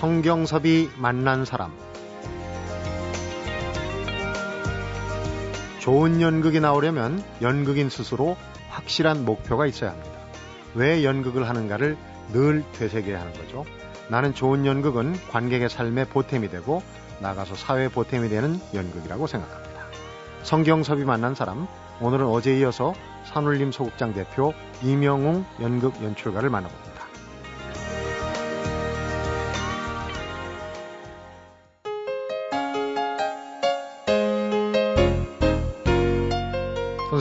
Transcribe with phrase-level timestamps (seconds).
[0.00, 1.76] 성경섭이 만난 사람
[5.78, 8.38] 좋은 연극이 나오려면 연극인 스스로
[8.70, 10.10] 확실한 목표가 있어야 합니다.
[10.74, 11.98] 왜 연극을 하는가를
[12.32, 13.66] 늘 되새겨야 하는 거죠.
[14.08, 16.82] 나는 좋은 연극은 관객의 삶에 보탬이 되고
[17.20, 19.82] 나가서 사회 보탬이 되는 연극이라고 생각합니다.
[20.44, 21.68] 성경섭이 만난 사람,
[22.00, 22.94] 오늘은 어제 이어서
[23.26, 26.99] 산울림 소극장 대표 이명웅 연극 연출가를 만나봅니다.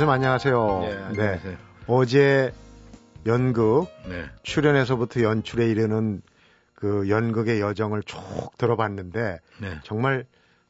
[0.10, 0.80] 선생님 안녕하세요.
[0.82, 1.52] 네, 안녕하세요.
[1.52, 1.58] 네.
[1.86, 2.52] 어제
[3.28, 4.26] 연극 네.
[4.42, 6.24] 출연에서부터 연출에 이르는
[6.74, 8.20] 그 연극의 여정을 쭉
[8.58, 9.80] 들어봤는데 네.
[9.84, 10.26] 정말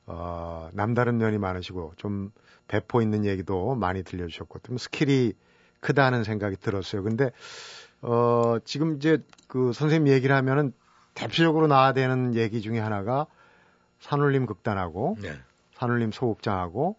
[0.05, 2.31] 어, 남다른 면이 많으시고 좀
[2.67, 5.33] 배포 있는 얘기도 많이 들려주셨고 좀 스케일이
[5.79, 7.01] 크다는 생각이 들었어요.
[7.01, 7.31] 근데
[8.01, 10.73] 어, 지금 이제 그 선생님 얘기를 하면은
[11.13, 13.25] 대표적으로 나와야 되는 얘기 중에 하나가
[14.01, 15.31] 산울림 극단하고 네.
[15.75, 16.97] 산울림 소극장하고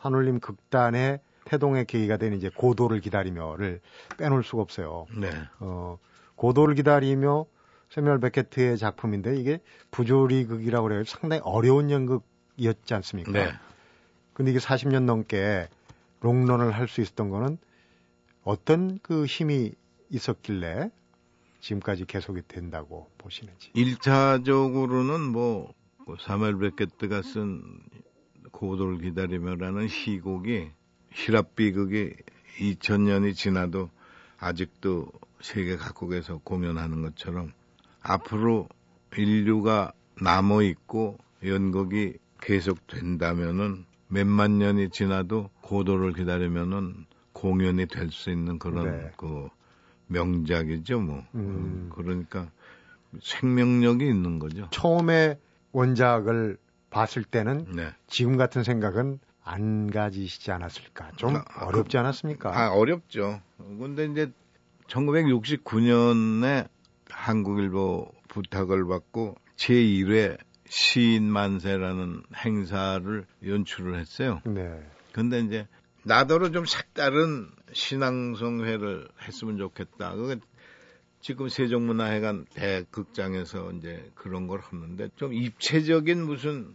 [0.00, 1.20] 산울림 극단의
[1.50, 3.80] 태동의 계기가 되는 이제 고도를 기다리며를
[4.18, 5.06] 빼놓을 수가 없어요.
[5.16, 5.30] 네.
[5.58, 5.98] 어,
[6.36, 7.44] 고도를 기다리며
[7.88, 9.58] 세미얼 베케트의 작품인데 이게
[9.90, 11.02] 부조리극이라고 그래요.
[11.04, 13.32] 상당히 어려운 연극이었지 않습니까?
[13.32, 13.52] 네.
[14.32, 15.68] 근데 이게 40년 넘게
[16.20, 17.58] 롱런을 할 수 있었던 거는
[18.44, 19.72] 어떤 그 힘이
[20.08, 20.88] 있었길래
[21.58, 23.72] 지금까지 계속이 된다고 보시는지.
[23.72, 25.74] 1차적으로는 뭐
[26.20, 27.60] 사멜 베케트가 쓴
[28.52, 30.70] 고도를 기다리며라는 시곡이
[31.10, 32.14] 히랍 비극이
[32.58, 33.90] 2000년이 지나도
[34.38, 37.52] 아직도 세계 각국에서 공연하는 것처럼
[38.02, 38.68] 앞으로
[39.16, 48.58] 인류가 남아 있고 연극이 계속 된다면은 몇만 년이 지나도 고도를 기다리면은 공연이 될 수 있는
[48.58, 49.12] 그런 네.
[49.16, 49.48] 그
[50.08, 51.24] 명작이죠, 뭐.
[51.34, 51.90] 음.
[51.94, 52.50] 그러니까
[53.22, 54.68] 생명력이 있는 거죠.
[54.70, 55.38] 처음에
[55.72, 56.58] 원작을
[56.90, 57.90] 봤을 때는 네.
[58.08, 61.12] 지금 같은 생각은 안 가지시지 않았을까?
[61.16, 62.56] 좀 아, 어렵지 않았습니까?
[62.56, 63.40] 아, 어렵죠.
[63.58, 64.32] 근데 이제
[64.88, 66.68] 1969년에
[67.08, 74.40] 한국일보 부탁을 받고 제1회 시인 만세라는 행사를 연출을 했어요.
[74.44, 74.80] 네.
[75.12, 75.66] 근데 이제
[76.04, 80.14] 나더러 좀 색다른 신앙성회를 했으면 좋겠다.
[80.14, 80.40] 그게
[81.20, 86.74] 지금 세종문화회관 대극장에서 이제 그런 걸 하는데 좀 입체적인 무슨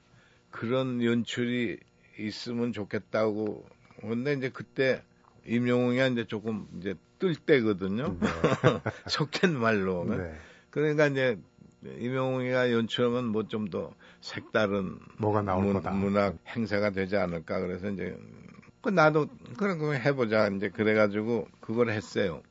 [0.51, 1.79] 그런 연출이
[2.17, 3.65] 있으면 좋겠다고.
[4.01, 5.01] 근데 이제 그때
[5.45, 8.17] 임영웅이 이제 조금 이제 뜰 때거든요.
[9.07, 10.05] 속된 말로.
[10.05, 10.33] 네.
[10.69, 11.39] 그러니까 이제
[11.83, 15.91] 임영웅이가 연출하면 뭐 좀 더 색다른 뭐가 나올 문, 거다.
[15.91, 18.17] 문학 행사가 되지 않을까 그래서 이제
[18.81, 19.27] 그 나도
[19.57, 22.41] 그런 거 해보자 이제 그래가지고 그걸 했어요.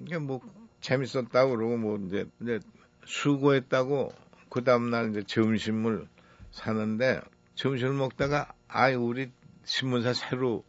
[0.00, 0.40] 이게 뭐
[0.80, 2.60] 재밌었다고 그러고 뭐 이제 이제
[3.04, 4.12] 수고했다고
[4.50, 6.06] 그 다음날 이제 점심을
[6.50, 7.20] 사는데
[7.54, 9.30] 점심을 먹다가 아이 우리
[9.64, 10.64] 신문사 새로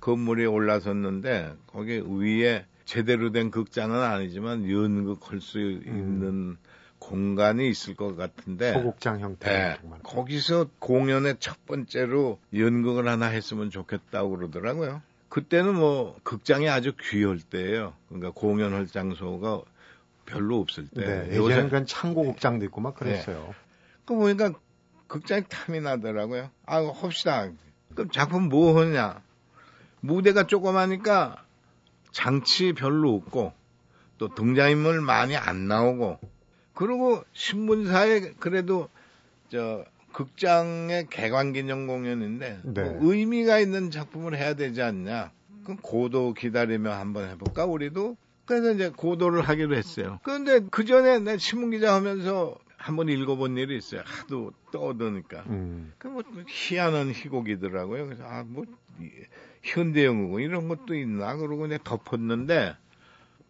[0.00, 6.56] 건물이 올라섰는데 거기 위에 제대로 된 극장은 아니지만 연극할 수 있는
[6.98, 9.50] 공간이 있을 것 같은데 소극장 형태.
[9.50, 9.78] 네.
[10.02, 15.02] 거기서 공연의 첫 번째로 연극을 하나 했으면 좋겠다고 그러더라고요.
[15.28, 17.94] 그때는 뭐 극장이 아주 귀할 때예요.
[18.08, 19.62] 그러니까 공연할 장소가
[20.24, 21.04] 별로 없을 때.
[21.04, 21.36] 네.
[21.36, 23.54] 요새 예전엔 그런 창고 극장도 있고 막 그랬어요.
[24.04, 24.52] 그 보니까
[25.08, 26.50] 극장이 탐이 나더라고요.
[26.66, 27.50] 아, 합시다.
[27.94, 29.20] 그럼 작품 뭐 하냐?
[30.00, 31.44] 무대가 조그마니까
[32.12, 33.52] 장치 별로 없고
[34.18, 36.18] 또 등장인물 많이 안 나오고
[36.74, 38.88] 그리고 신문사에 그래도
[39.50, 42.82] 저 극장의 개관 기념 공연인데 네.
[42.82, 45.30] 뭐 의미가 있는 작품을 해야 되지 않냐?
[45.64, 48.16] 그럼 고도 기다리며 한번 해볼까 우리도?
[48.46, 50.20] 그래서 이제 고도를 하기로 했어요.
[50.22, 52.56] 그런데 그 전에 내 신문 기자 하면서
[52.86, 54.02] 한번 읽어본 일이 있어요.
[54.04, 55.42] 하도 떠드니까.
[55.48, 55.92] 음.
[55.98, 58.06] 그뭐 희한한 희곡이더라고요.
[58.06, 58.64] 그래서 아 뭐
[59.62, 62.76] 현대영웅 이런 것도 있나 그러고 이제 덮었는데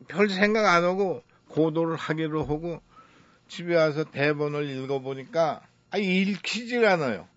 [0.09, 2.81] 별 생각 안 하고 고도를 하기로 하고
[3.49, 5.61] 집에 와서 대본을 읽어보니까
[5.91, 7.29] 아 읽히질 않아요.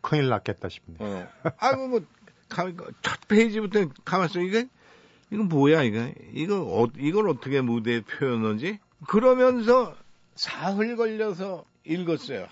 [0.00, 0.96] 큰일 났겠다 싶네.
[0.98, 1.28] 어.
[1.58, 2.00] 아이고 뭐
[2.48, 4.66] 가만 첫 페이지부터 가만있어 이게
[5.30, 8.78] 이거 뭐야 이거 이거 어, 이걸 어떻게 무대에 표현하지?
[9.06, 9.94] 그러면서
[10.34, 12.46] 사흘 걸려서 읽었어요.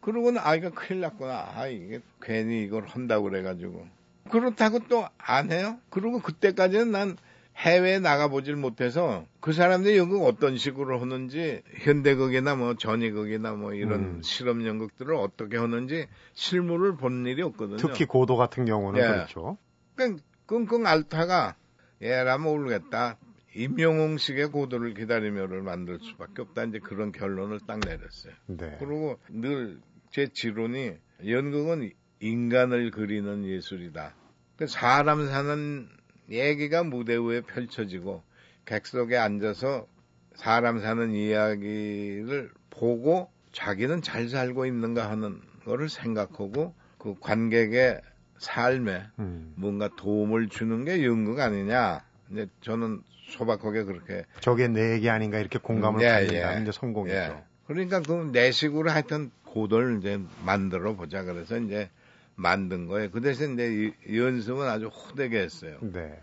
[0.00, 1.52] 그러고는 아 이거 큰일 났구나.
[1.54, 3.86] 아 이게 괜히 이걸 한다고 그래가지고
[4.30, 5.78] 그렇다고 또 안 해요.
[5.90, 7.16] 그리고 그때까지는 난
[7.56, 14.22] 해외에 나가보질 못해서 그 사람들이 연극 어떤 식으로 하는지 현대극이나 뭐 전위극이나 뭐 이런 음.
[14.22, 17.78] 실험 연극들을 어떻게 하는지 실물을 본 일이 없거든요.
[17.78, 19.06] 특히 고도 같은 경우는 예.
[19.06, 19.56] 그렇죠.
[19.96, 21.56] 그냥 끙끙 앓다가
[22.02, 23.16] 얘라 모르겠다.
[23.56, 28.34] 임영웅식의 고도를 기다리며를 만들 수밖에 없다 이제 그런 결론을 딱 내렸어요.
[28.46, 28.76] 네.
[28.78, 29.80] 그리고 늘
[30.16, 30.94] 제 지론이
[31.26, 34.14] 연극은 인간을 그리는 예술이다.
[34.56, 35.90] 그 사람 사는
[36.30, 38.22] 얘기가 무대 위에 펼쳐지고
[38.64, 39.86] 객석에 앉아서
[40.34, 48.00] 사람 사는 이야기를 보고 자기는 잘 살고 있는가 하는 거를 생각하고 그 관객의
[48.38, 49.52] 삶에 음.
[49.56, 52.05] 뭔가 도움을 주는 게 연극 아니냐.
[52.30, 56.62] 이제 저는 소박하게 그렇게 저게 내 얘기 아닌가 이렇게 공감을 예, 갖는다면 예.
[56.62, 57.14] 이제 성공이죠.
[57.16, 57.42] 예.
[57.66, 61.90] 그러니까 그 내식으로 하여튼 고도를 이제 만들어 보자 그래서 이제
[62.36, 63.10] 만든 거예요.
[63.10, 65.78] 그 대신 이제 이- 연습은 아주 호되게 했어요.
[65.80, 66.20] 네.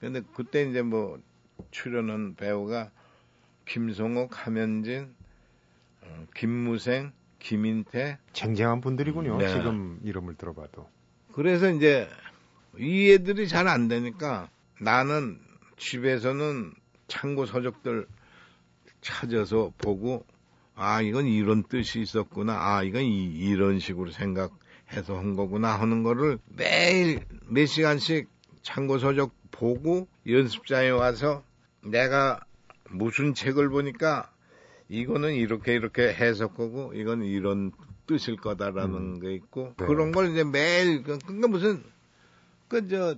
[0.00, 1.18] 근데 그때 이제 뭐
[1.70, 2.90] 출연한 배우가
[3.64, 5.14] 김성옥, 함현진,
[6.02, 8.18] 어, 김무생, 김인태.
[8.32, 9.38] 쟁쟁한 분들이군요.
[9.38, 9.48] 네.
[9.48, 10.88] 지금 이름을 들어봐도.
[11.32, 12.08] 그래서 이제
[12.78, 14.48] 이 애들이 잘 안 되니까
[14.84, 15.38] 나는
[15.78, 16.74] 집에서는
[17.08, 18.06] 참고 서적들
[19.00, 20.26] 찾아서 보고
[20.74, 26.38] 아 이건 이런 뜻이 있었구나 아 이건 이, 이런 식으로 생각해서 한 거구나 하는 거를
[26.54, 28.28] 매일 몇 시간씩
[28.62, 31.42] 참고 서적 보고 연습장에 와서
[31.82, 32.40] 내가
[32.90, 34.30] 무슨 책을 보니까
[34.90, 37.72] 이거는 이렇게 이렇게 해석하고 이건 이런
[38.06, 39.20] 뜻일 거다라는 음.
[39.20, 39.86] 게 있고 네.
[39.86, 41.82] 그런 걸 이제 매일 그- 그러니까 무슨
[42.68, 43.16] 그저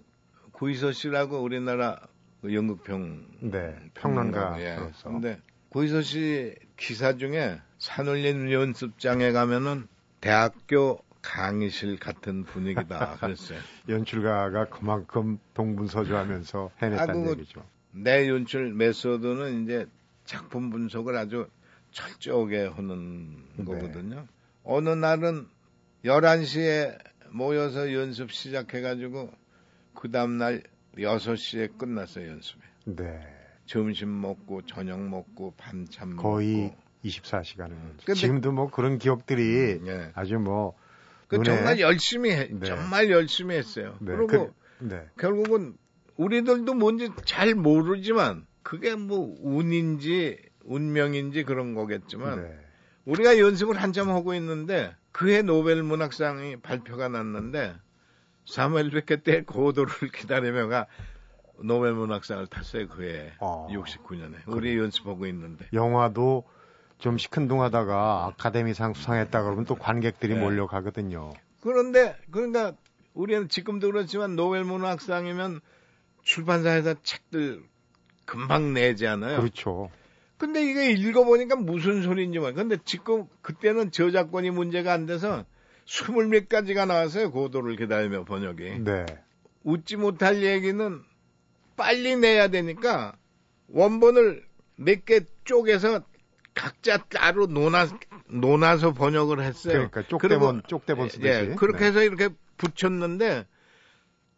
[0.56, 2.00] 구이서 씨라고 우리나라
[2.40, 3.76] 그 연극평 네.
[3.92, 4.58] 평론가.
[4.58, 5.10] 예.로서.
[5.10, 5.38] 근데
[5.68, 9.86] 구이서 씨 기사 중에 산울림 연습장에 가면은
[10.22, 13.58] 대학교 강의실 같은 분위기다 그랬어요.
[13.86, 17.62] 연출가가 그만큼 동분서주하면서 해냈다는 아, 얘기죠.
[17.90, 19.86] 내 연출 메소드는 이제
[20.24, 21.48] 작품 분석을 아주
[21.90, 23.64] 철저하게 하는 네.
[23.66, 24.26] 거거든요.
[24.64, 25.48] 어느 날은
[26.06, 26.98] 11시에
[27.28, 29.30] 모여서 연습 시작해가지고
[29.96, 30.62] 그 다음날
[30.96, 32.60] 6시에 끝났어요, 연습이.
[32.84, 33.20] 네.
[33.66, 36.76] 점심 먹고, 저녁 먹고, 반찬 거의 먹고.
[37.04, 37.70] 24시간을.
[38.04, 40.10] 근데- 지금도 뭐 그런 기억들이 예.
[40.14, 40.74] 아주 뭐
[41.28, 42.66] 그 눈에- 정말 열심히 해, 네.
[42.66, 43.96] 정말 열심히 했어요.
[44.00, 44.14] 네.
[44.14, 44.26] 그리고
[44.78, 45.04] 그, 네.
[45.18, 45.76] 결국은
[46.16, 52.58] 우리들도 뭔지 잘 모르지만 그게 뭐 운인지 운명인지 그런 거겠지만 네.
[53.06, 57.74] 우리가 연습을 한참 하고 있는데 그해 노벨 문학상이 발표가 났는데
[58.46, 60.86] 사무엘 베켓 때 고도를 기다리며가
[61.62, 63.68] 노벨 문학상을 탔어요 그 해 어.
[63.70, 66.44] 69년에 우리 연습하고 있는데 영화도
[66.98, 70.40] 좀 시큰둥하다가 아카데미상 수상했다 그러면 또 관객들이 네.
[70.40, 71.32] 몰려가거든요.
[71.60, 72.72] 그런데 그러니까
[73.12, 75.60] 우리는 지금도 그렇지만 노벨 문학상이면
[76.22, 77.62] 출판사에서 책들
[78.24, 79.38] 금방 내지 않아요.
[79.38, 79.90] 그렇죠.
[80.38, 85.44] 근데 이게 읽어보니까 무슨 소리인지 모르 근데 지금 그때는 저작권이 문제가 안 돼서
[85.86, 87.30] 스물 몇 가지가 나왔어요.
[87.30, 88.80] 고도를 기다리며 번역이.
[88.80, 89.06] 네.
[89.62, 91.02] 웃지 못할 얘기는
[91.76, 93.16] 빨리 내야 되니까
[93.68, 94.44] 원본을
[94.76, 96.02] 몇 개 쪼개서
[96.54, 97.86] 각자 따로 논아,
[98.28, 99.72] 논아서 번역을 했어요.
[99.90, 101.28] 그러니까 쪽대본 쪽대본 쓰듯이.
[101.28, 101.86] 예, 그렇게 네.
[101.86, 103.46] 해서 이렇게 붙였는데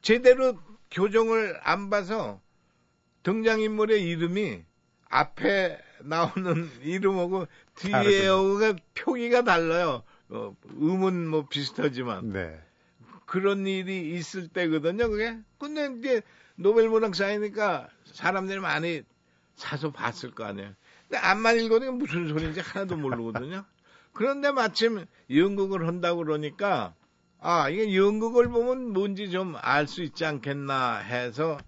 [0.02, 0.58] 제대로
[0.90, 2.40] 교정을 안 봐서
[3.22, 4.62] 등장인물의 이름이
[5.08, 7.46] 앞에 나오는 이름하고
[7.76, 10.02] 뒤에하고가 표기가 달라요.
[10.30, 12.60] 어, 음은 뭐 비슷하지만 네.
[13.26, 15.08] 그런 일이 있을 때거든요.
[15.08, 15.38] 그게.
[15.58, 16.22] 근데 이제
[16.56, 19.02] 노벨 문학상이니까 사람들이 많이
[19.56, 20.72] 사서 봤을 거 아니에요.
[21.02, 23.64] 근데 안만 읽어도 무슨 소리인지 하나도 모르거든요.
[24.12, 26.94] 그런데 마침 연극을 한다고 그러니까
[27.40, 31.58] 아, 이게 연극을 보면 뭔지 좀 알 수 있지 않겠나 해서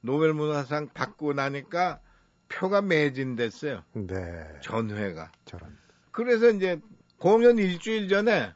[0.00, 2.00] 노벨 문학상 받고 나니까
[2.48, 3.82] 표가 매진됐어요.
[3.92, 4.46] 네.
[4.62, 5.30] 전회가.
[5.44, 5.76] 저런.
[6.12, 6.80] 그래서 이제
[7.18, 8.52] 공연 일주일 전에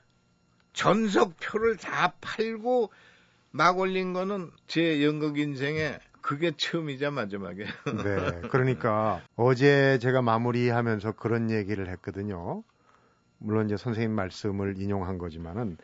[0.72, 2.90] 전석표를 다 팔고
[3.50, 7.68] 막 올린 거는 제 연극 인생에 그게 처음이자 마지막이에요.
[8.04, 8.40] 네.
[8.50, 12.62] 그러니까 어제 제가 마무리하면서 그런 얘기를 했거든요.
[13.38, 15.76] 물론 이제 선생님 말씀을 인용한 거지만은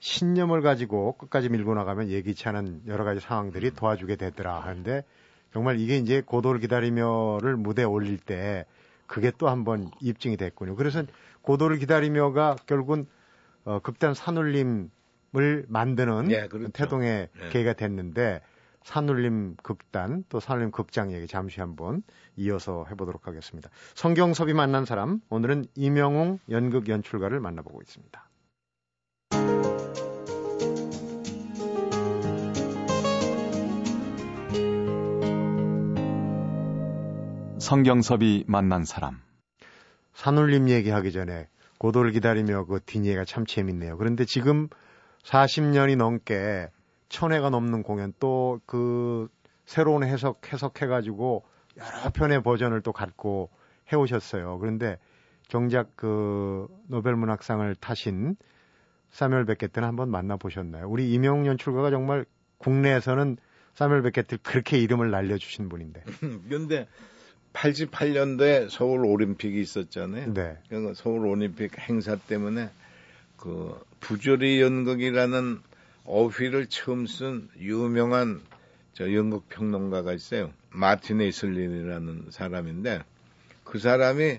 [0.00, 5.04] 신념을 가지고 끝까지 밀고 나가면 예기치 않은 여러 가지 상황들이 도와주게 되더라 하는데
[5.52, 8.64] 정말 이게 이제 고도를 기다리며를 무대에 올릴 때
[9.06, 10.76] 그게 또 한번 입증이 됐군요.
[10.76, 11.04] 그래서
[11.42, 13.06] 고도를 기다리며가 결국은
[13.64, 16.70] 어, 극단 산울림을 만드는 예, 그렇죠.
[16.72, 17.48] 태동의 예.
[17.50, 18.40] 계기가 됐는데
[18.82, 22.02] 산울림 극단 또 산울림 극장 얘기 잠시 한번
[22.36, 23.70] 이어서 해보도록 하겠습니다.
[23.94, 28.28] 성경섭이 만난 사람 오늘은 이명웅 연극 연출가를 만나보고 있습니다.
[37.64, 39.22] 성경섭이 만난 사람.
[40.12, 43.96] 산울림 얘기하기 전에 고도를 기다리며 그 뒷얘기가 참 재밌네요.
[43.96, 44.68] 그런데 지금
[45.22, 46.68] 40년이 넘게
[47.08, 49.28] 천회가 넘는 공연 또 그
[49.64, 51.42] 새로운 해석 해석해가지고
[51.78, 53.48] 여러 편의 버전을 또 갖고
[53.90, 54.58] 해오셨어요.
[54.58, 54.98] 그런데
[55.48, 58.36] 정작 그 노벨 문학상을 타신
[59.10, 60.86] 사멸 베켓트는 한번 만나보셨나요?
[60.86, 62.26] 우리 이명 연출가가 정말
[62.58, 63.38] 국내에서는
[63.72, 66.04] 사멸 베켓트 그렇게 이름을 날려주신 분인데.
[66.50, 66.86] 근데
[67.54, 70.34] 88년도에 서울 올림픽이 있었잖아요.
[70.34, 70.58] 네.
[70.68, 72.68] 그 서울 올림픽 행사 때문에
[73.36, 75.60] 그 부조리 연극이라는
[76.04, 78.42] 어휘를 처음 쓴 유명한
[78.92, 80.52] 저 연극 평론가가 있어요.
[80.70, 83.02] 마틴 에이슬린이라는 사람인데
[83.64, 84.38] 그 사람이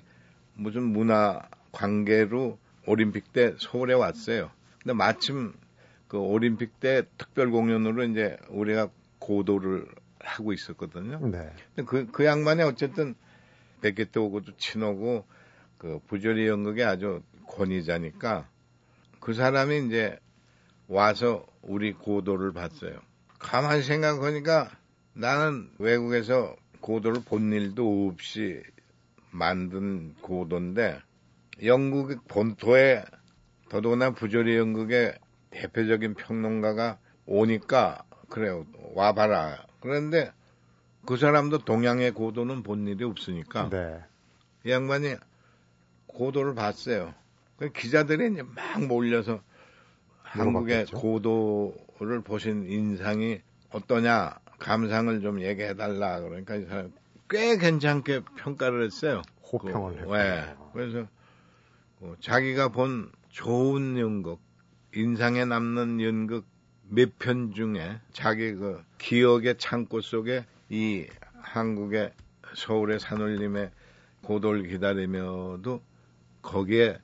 [0.53, 1.41] 무슨 문화
[1.71, 4.51] 관계로 올림픽 때 서울에 왔어요.
[4.81, 5.53] 근데 마침
[6.07, 9.87] 그 올림픽 때 특별 공연으로 이제 우리가 고도를
[10.25, 11.19] 하고 있었거든요.
[11.27, 11.51] 네.
[11.75, 13.15] 근데 그, 그 양반이 어쨌든
[13.81, 15.25] 베게트 오고도 친하고
[15.77, 18.47] 그 부조리 연극에 아주 권위자니까
[19.19, 20.19] 그 사람이 이제
[20.87, 22.99] 와서 우리 고도를 봤어요.
[23.39, 24.71] 가만히 생각하니까
[25.13, 28.61] 나는 외국에서 고도를 본 일도 없이
[29.31, 30.99] 만든 고도인데
[31.63, 33.03] 영국 본토에
[33.69, 35.17] 더더구나 부조리 연극의
[35.49, 40.31] 대표적인 평론가가 오니까 그래요 와봐라 그런데
[41.05, 43.99] 그 사람도 동양의 고도는 본 일이 없으니까 네.
[44.65, 45.15] 이 양반이
[46.07, 47.13] 고도를 봤어요.
[47.57, 49.41] 그 기자들이 이제 막 몰려서
[50.23, 50.97] 한국의 물어봤겠죠.
[50.97, 56.91] 고도를 보신 인상이 어떠냐 감상을 좀 얘기해 달라 그러니까 이 사람
[57.29, 59.21] 꽤 괜찮게 평가를 했어요.
[59.53, 60.17] 호평을 그, 했고.
[60.17, 60.55] 네.
[60.73, 61.07] 그래서
[61.99, 64.39] 어, 자기가 본 좋은 연극,
[64.95, 66.54] 인상에 남는 연극
[66.89, 71.07] 몇 편 중에 자기 그 기억의 창고 속에 이
[71.41, 72.11] 한국의
[72.55, 73.71] 서울의 산울림의
[74.21, 75.81] 고도를 기다리며도
[76.41, 76.99] 거기에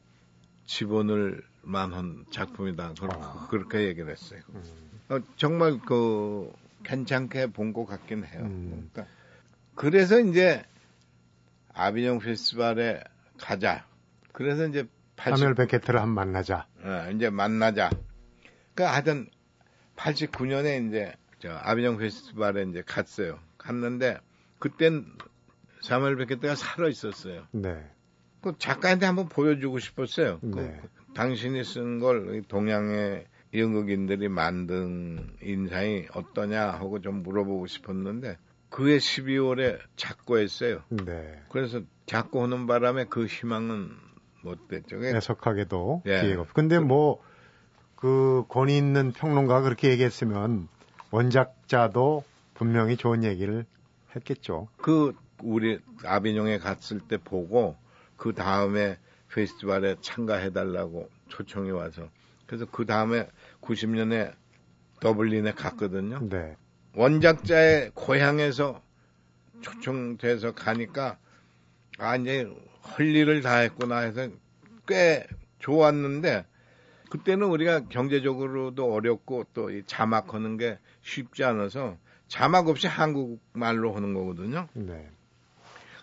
[0.66, 2.94] 집어넣을 만한 작품이다.
[3.00, 3.48] 그렇게, 아.
[3.50, 4.42] 그렇게 얘기를 했어요.
[4.50, 4.64] 음.
[5.10, 6.52] 어, 정말 그
[6.84, 8.42] 괜찮게 본 것 같긴 해요.
[8.44, 8.90] 음.
[8.94, 9.14] 그러니까
[9.76, 10.64] 그래서 이제
[11.74, 13.04] 아비뇽 페스티벌에
[13.38, 13.86] 가자.
[14.32, 16.68] 그래서 이제 80, 사멸 베켓트를 한번 만나자.
[16.84, 17.90] 어, 이제 만나자.
[18.74, 19.30] 그 하여튼
[20.02, 23.40] 89년에 이제 저 아비뇽 페스티벌에 이제 갔어요.
[23.58, 24.18] 갔는데
[24.60, 25.06] 그땐
[25.82, 27.48] 사무엘 베켓트가 살아 있었어요.
[27.52, 27.84] 네.
[28.42, 30.40] 그 작가한테 한번 보여주고 싶었어요.
[30.40, 30.82] 그 네.
[31.14, 38.38] 당신이 쓴 걸 동양의 연극인들이 만든 인상이 어떠냐 하고 좀 물어보고 싶었는데
[38.70, 40.84] 그해 12월에 작고했어요.
[41.06, 41.42] 네.
[41.50, 43.92] 그래서 작고하는 바람에 그 희망은
[44.44, 44.98] 못 됐죠.
[44.98, 46.22] 그게 해석하게도 예.
[46.22, 46.54] 기회가 없.
[46.54, 47.22] 근데 뭐
[48.02, 50.68] 그 권위 있는 평론가가 그렇게 얘기했으면
[51.12, 52.24] 원작자도
[52.56, 53.64] 분명히 좋은 얘기를
[54.16, 54.68] 했겠죠.
[54.78, 57.76] 그 우리 아비뇽에 갔을 때 보고
[58.18, 58.98] 그 다음에
[59.32, 62.10] 페스티벌에 참가해달라고 초청이 와서
[62.48, 63.28] 그래서 그 다음에
[63.62, 64.34] 90년에
[65.00, 66.28] 더블린에 갔거든요.
[66.28, 66.58] 네.
[66.96, 68.82] 원작자의 고향에서
[69.62, 71.20] 초청돼서 가니까
[72.00, 74.28] 아 이제 할 일을 다 했구나 해서
[74.88, 75.28] 꽤
[75.60, 76.46] 좋았는데
[77.12, 81.98] 그때는 우리가 경제적으로도 어렵고 또이 자막 하는 게 쉽지 않아서
[82.30, 84.70] 자막 없이 한국말로 하는 거거든요.
[84.74, 85.10] 네.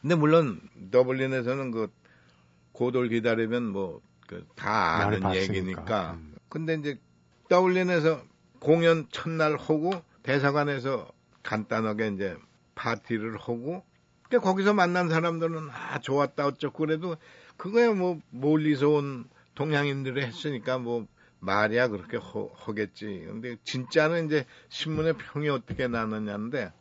[0.03, 0.61] 근데 물론
[0.91, 1.91] 더블린에서는 그
[2.73, 5.37] 고도를 기다리면 뭐다 많이 아는.
[5.37, 6.19] 얘기니까.
[6.19, 6.35] 음.
[6.51, 6.99] 근데 이제
[7.49, 8.23] 더블린에서
[8.61, 9.91] 공연 첫날 하고
[10.23, 11.11] 대사관에서
[11.43, 12.37] 간단하게 이제
[12.75, 13.83] 파티를 하고
[14.29, 17.17] 근데 거기서 만난 사람들은 아 좋았다 어쩌고 그래도
[17.57, 19.25] 그거야 뭐 멀리서 온
[19.59, 21.09] 동양인들이 했으니까 뭐
[21.41, 23.25] 말이야 그렇게 허, 하겠지.
[23.27, 26.73] 근데 진짜는 이제 신문에 평이 어떻게 나느냐인데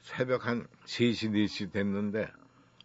[0.00, 2.26] 새벽 한 3시, 4시 됐는데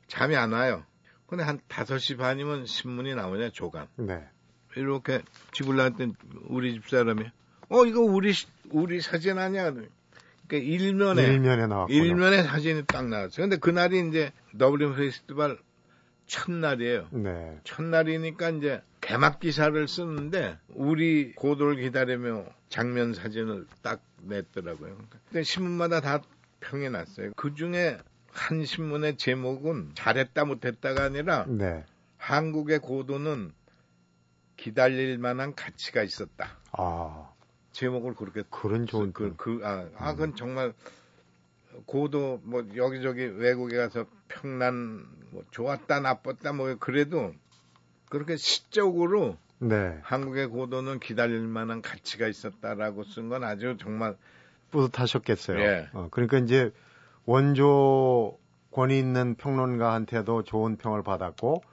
[0.08, 0.84] 잠이 안 와요.
[1.26, 3.88] 근데 한 5시 반이면 신문이 나오냐, 조간.
[3.96, 4.24] 네.
[4.76, 6.14] 이렇게 집을 나왔더니
[6.48, 7.24] 우리 집 사람이,
[7.70, 9.72] 어, 이거 우리, 시- 우리 사진 아니야?
[9.72, 9.92] 그러니까
[10.52, 11.98] 일면에, 일면에 나왔군요.
[11.98, 13.46] 일면에 사진이 딱 나왔어요.
[13.46, 15.58] 근데 그날이 이제 더블린 페스티벌
[16.28, 17.08] 첫날이에요.
[17.12, 17.60] 네.
[17.64, 24.98] 첫날이니까 이제 개막 기사를 쓰는데 우리 고도를 기다리며 장면 사진을 딱 냈더라고요.
[25.30, 26.22] 근데 신문마다 다
[26.60, 27.32] 평이 났어요.
[27.36, 28.00] 그 중에
[28.32, 31.86] 한 신문의 제목은 잘했다 못했다가 아니라 네.
[32.18, 33.54] 한국의 고도는
[34.58, 36.58] 기다릴 만한 가치가 있었다.
[36.72, 37.30] 아,
[37.74, 40.74] 제목을 그렇게 그런 좋은 그, 그, 그, 아, 아, 그건 정말
[41.86, 47.36] 고도 뭐 여기저기 외국에 가서 평난 뭐 좋았다 나빴다 뭐 그래도
[48.16, 50.00] 그렇게 시적으로 네.
[50.04, 54.16] 한국의 고도는 기다릴 만한 가치가 있었다라고 쓴 건 아주 정말
[54.72, 55.60] 뿌듯하셨겠어요.
[55.60, 55.90] 예.
[55.94, 56.72] 어, 그러니까 이제
[57.26, 58.38] 원조
[58.72, 61.64] 권위 있는 평론가한테도 좋은 평을 받았고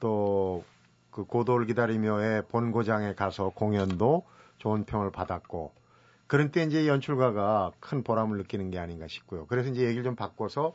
[0.00, 0.64] 또
[1.10, 4.24] 그 고도를 기다리며의 본고장에 가서 공연도
[4.58, 5.72] 좋은 평을 받았고
[6.26, 9.46] 그런 때 이제 연출가가 큰 보람을 느끼는 게 아닌가 싶고요.
[9.46, 10.74] 그래서 이제 얘기를 좀 바꿔서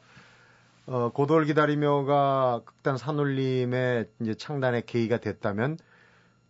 [0.87, 5.77] 어, 고돌 기다리며가 극단 산울림의 이제 창단의 계기가 됐다면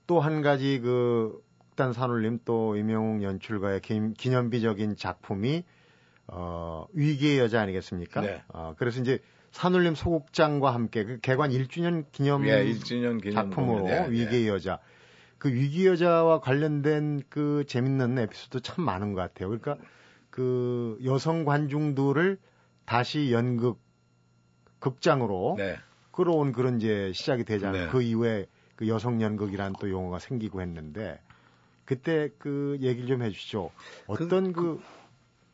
[0.07, 1.41] 또 한 가지 그
[1.75, 5.63] 극단 산울림 또 임영웅 연출가의 기 념비적인 작품이
[6.27, 8.21] 어, 위기의 여자 아니겠습니까?
[8.21, 8.43] 네.
[8.47, 9.19] 어, 그래서 이제
[9.51, 14.47] 산울림 소극장과 함께 그 개관 1주년 기념 예, 1주년 기념 작품으로 네, 위기의 네.
[14.49, 14.79] 여자.
[15.37, 19.49] 그 위기의 여자와 관련된 그 재밌는 에피소드 참 많은 것 같아요.
[19.49, 19.77] 그러니까
[20.29, 22.37] 그 여성 관중들을
[22.85, 23.79] 다시 연극
[24.85, 25.79] 극장으로 네.
[26.11, 27.85] 끌어온 그런 이제 시작이 되잖아요.
[27.85, 27.91] 네.
[27.91, 31.19] 그 이후에 그 여성 연극이라는 또 용어가 생기고 했는데
[31.85, 33.71] 그때 그 얘기를 좀 해주시죠.
[34.05, 34.83] 어떤 그, 그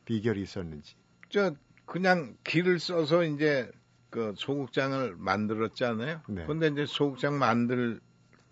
[0.04, 0.96] 비결이 있었는지.
[1.30, 3.72] 저 그냥 길을 써서 이제
[4.10, 6.22] 그 소극장을 만들었잖아요.
[6.28, 6.46] 네.
[6.46, 8.02] 근데 이제 소극장 만들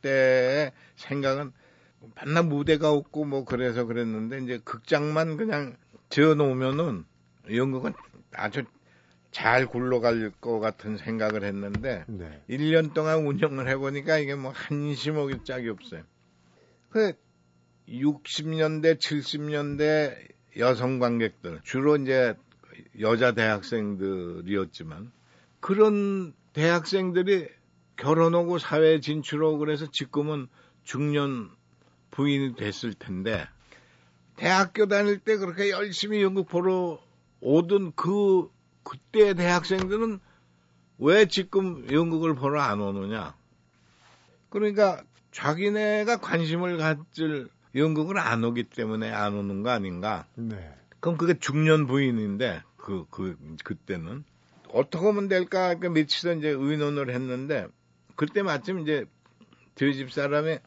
[0.01, 1.51] 때의 생각은
[2.15, 5.75] 맨날 무대가 없고 뭐 그래서 그랬는데 이제 극장만 그냥
[6.09, 7.03] 지어 놓으면은
[7.53, 7.93] 연극은
[8.33, 8.63] 아주
[9.31, 12.41] 잘 굴러갈 것 같은 생각을 했는데 네.
[12.49, 16.03] 1년 동안 운영을 해보니까 이게 뭐 한심하기 짝이 없어요.
[16.89, 17.13] 그
[17.87, 20.15] 60년대, 70년대
[20.57, 22.35] 여성 관객들, 주로 이제
[22.99, 25.11] 여자 대학생들이었지만
[25.59, 27.47] 그런 대학생들이
[27.97, 30.47] 결혼하고 사회에 진출하고 그래서 지금은
[30.83, 31.51] 중년
[32.11, 33.45] 부인이 됐을 텐데
[34.35, 36.99] 대학교 다닐 때 그렇게 열심히 연극 보러
[37.41, 38.49] 오던 그
[38.89, 40.19] 그때 대학생들은
[40.97, 43.35] 왜 지금 연극을 보러 안 오느냐?
[44.49, 50.25] 그러니까 자기네가 관심을 가질 연극을 안 오기 때문에 안 오는 거 아닌가?
[50.33, 50.73] 네.
[50.99, 54.23] 그럼 그게 중년 부인인데 그, 그, 그 때는
[54.73, 55.75] 어떻게 하면 될까?
[55.75, 57.67] 그 며칠 이제 의논을 했는데
[58.15, 59.05] 그때 마침 이제
[59.75, 60.57] 저희 집 사람이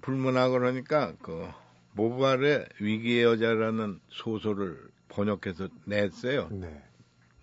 [0.00, 1.46] 불문하고 그러니까 그
[1.92, 6.48] 모발의 위기의 여자라는 소설을 번역해서 냈어요.
[6.50, 6.85] 네.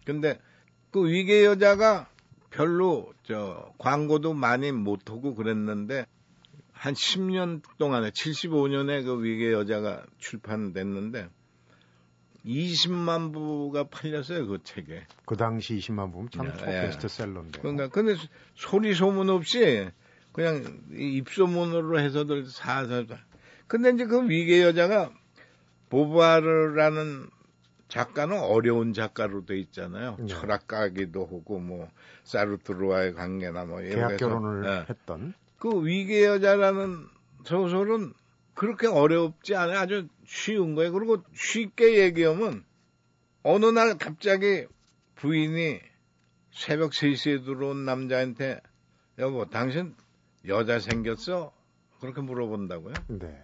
[0.05, 0.39] 근데
[0.91, 2.07] 그 위기의 여자가
[2.49, 6.05] 별로 저 광고도 많이 못 하고 그랬는데
[6.71, 11.29] 한 10년 동안에 75년에 그 위기의 여자가 출판됐는데
[12.45, 15.05] 20만 부가 팔렸어요 그 책에.
[15.25, 17.61] 그 당시 20만 부면 참 네, 초베스트셀러인데.
[17.61, 18.15] 그러니까 근데
[18.55, 19.89] 소리 소문 없이
[20.33, 23.05] 그냥 입소문으로 해서들 사서.
[23.67, 25.11] 근데 이제 그 위기의 여자가
[25.89, 27.29] 보바르라는
[27.93, 30.17] 작가는 어려운 작가로 돼 있잖아요.
[30.19, 30.25] 네.
[30.25, 31.91] 철학가기도 하고 뭐
[32.23, 34.85] 사르트르와의 관계나 뭐 이런 계약 결혼을 네.
[34.89, 35.35] 했던.
[35.59, 37.05] 그 위기의 여자라는
[37.45, 38.13] 소설은
[38.55, 39.77] 그렇게 어렵지 않아요.
[39.77, 40.91] 아주 쉬운 거예요.
[40.91, 42.65] 그리고 쉽게 얘기하면
[43.43, 44.65] 어느 날 갑자기
[45.13, 45.79] 부인이
[46.51, 48.59] 새벽 3시에 들어온 남자한테
[49.19, 49.93] 여보 당신
[50.47, 51.53] 여자 생겼어?
[51.99, 52.93] 그렇게 물어본다고요.
[53.09, 53.39] 네.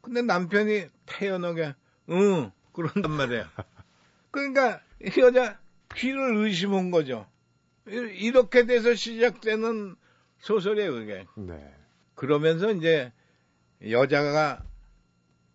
[0.00, 1.74] 근데 남편이 태연하게
[2.10, 3.44] 응 그런단 말이에요.
[4.30, 5.58] 그러니까 이 여자
[5.96, 7.26] 귀를 의심한 거죠.
[7.88, 9.96] 이- 이렇게 돼서 시작되는
[10.38, 11.26] 소설이에요 그게.
[11.36, 11.74] 네.
[12.14, 13.12] 그러면서 이제
[13.90, 14.62] 여자가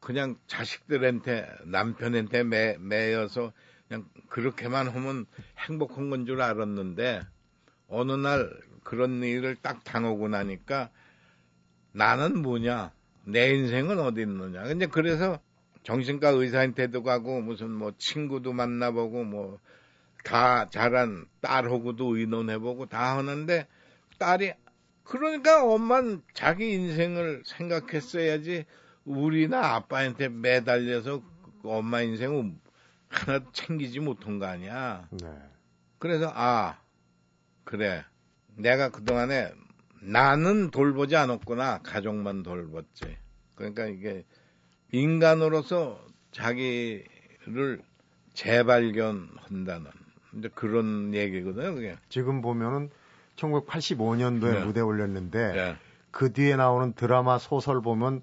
[0.01, 3.53] 그냥 자식들한테 남편한테 매, 매여서
[3.87, 5.25] 그냥 그렇게만 하면
[5.59, 7.21] 행복한 건 줄 알았는데
[7.87, 8.49] 어느 날
[8.83, 10.89] 그런 일을 딱 당하고 나니까
[11.93, 12.91] 나는 뭐냐
[13.25, 15.39] 내 인생은 어디 있느냐 근데 그래서
[15.83, 19.59] 정신과 의사한테도 가고 무슨 뭐 친구도 만나보고 뭐
[20.23, 23.67] 다 자란 딸하고도 의논해보고 다 하는데
[24.17, 24.53] 딸이
[25.03, 28.65] 그러니까 엄마는 자기 인생을 생각했어야지
[29.03, 31.21] 우리나 아빠한테 매달려서
[31.61, 32.53] 그 엄마 인생을
[33.09, 35.07] 하나 챙기지 못한 거 아니야.
[35.11, 35.27] 네.
[35.99, 36.79] 그래서 아
[37.65, 38.03] 그래
[38.55, 39.51] 내가 그동안에
[40.01, 43.17] 나는 돌보지 않았구나 가족만 돌봤지.
[43.55, 44.25] 그러니까 이게
[44.93, 45.99] 인간으로서
[46.31, 47.81] 자기를
[48.33, 49.91] 재발견한다는
[50.37, 51.73] 이제 그런 얘기거든요.
[51.75, 51.95] 그게.
[52.09, 52.89] 지금 보면은
[53.35, 54.63] 1985년도에 네.
[54.63, 55.77] 무대 올렸는데 예.
[56.11, 58.21] 그 뒤에 나오는 드라마 소설 보면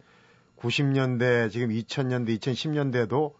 [0.58, 3.34] 90년대 지금 2000년대 2010년대도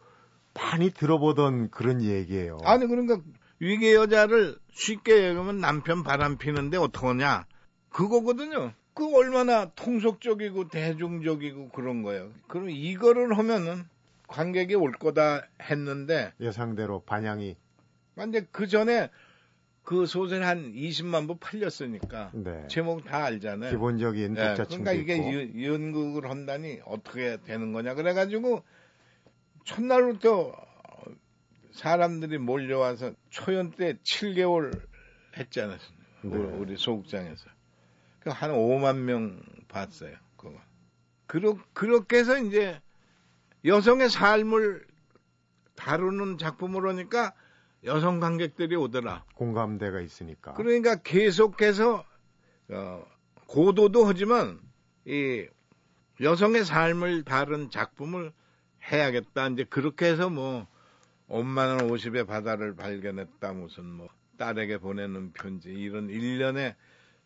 [0.54, 2.58] 많이 들어보던 그런 얘기예요.
[2.64, 3.20] 아니 그러니까
[3.60, 7.46] 위계 여자를 쉽게 얘기하면 남편 바람 피는데 어떡하냐
[7.90, 8.72] 그거거든요.
[8.94, 12.30] 그 얼마나 통속적이고 대중적이고 그런 거예요.
[12.48, 13.84] 그럼 이거를 하면은
[14.26, 17.56] 관객이 올 거다 했는데 예상대로 반향이
[18.14, 19.08] 근데 그 전에
[19.82, 22.66] 그 소설 한 20만 부 팔렸으니까 네.
[22.68, 23.70] 제목 다 알잖아요.
[23.70, 25.34] 기본적인 예, 독자층도 그러니까 이게 있고.
[25.66, 28.62] 연- 연극을 한다니 어떻게 되는 거냐 그래가지고
[29.64, 30.52] 첫날부터
[31.72, 34.80] 사람들이 몰려와서 초연 때 7개월
[35.36, 35.78] 했잖아요
[36.22, 36.36] 네.
[36.36, 37.50] 우리, 우리 소극장에서 그
[38.26, 40.58] 한 5만 명 봤어요 그거
[41.26, 42.80] 그러, 그렇게 해서 이제
[43.64, 44.86] 여성의 삶을
[45.76, 47.32] 다루는 작품을 하니까
[47.84, 49.24] 여성 관객들이 오더라.
[49.34, 50.52] 공감대가 있으니까.
[50.54, 52.04] 그러니까 계속해서
[52.68, 53.04] 어,
[53.46, 54.60] 고도도 하지만
[55.06, 55.46] 이
[56.20, 58.32] 여성의 삶을 다룬 작품을
[58.90, 59.48] 해야겠다.
[59.48, 60.66] 이제 그렇게 해서 뭐
[61.28, 63.52] 엄마는 50의 바다를 발견했다.
[63.52, 66.76] 무슨 뭐 딸에게 보내는 편지 이런 일련의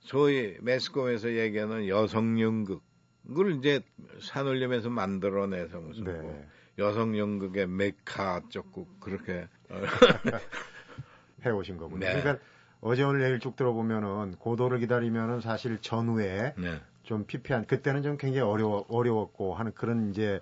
[0.04, 3.80] 소위 매스컴에서 얘기하는 여성 연극을 이제
[4.20, 6.12] 산울림에서 만들어내서 무슨 네.
[6.12, 6.44] 뭐
[6.78, 9.80] 여성 연극의 메카 어쩌고 그렇게 어,
[11.44, 12.06] 해오신 거군요.
[12.06, 12.20] 네.
[12.20, 12.44] 그러니까
[12.80, 16.80] 어제 오늘 얘기를 쭉 들어보면은 고도를 기다리면은 사실 전후에 네.
[17.02, 20.40] 좀 피폐한 그때는 좀 굉장히 어려워 어려웠고 하는 그런 이제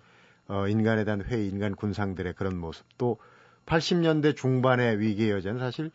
[0.49, 3.19] 어, 인간에 대한 회의, 인간 군상들의 그런 모습 또
[3.67, 5.93] 80년대 중반의 위기의 여자는 사실